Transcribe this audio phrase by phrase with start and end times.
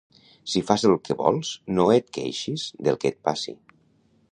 [0.53, 3.57] Si fas el que vols no et queixis del que et passi.